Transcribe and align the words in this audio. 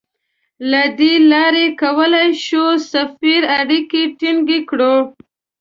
له 0.71 0.83
دې 0.99 1.13
لارې 1.31 1.65
کولای 1.81 2.29
شو 2.45 2.63
سفري 2.91 3.37
اړیکې 3.59 4.01
ټینګې 4.19 4.59
کړو. 4.69 4.95